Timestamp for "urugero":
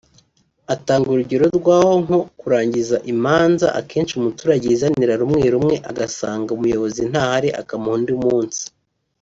1.09-1.45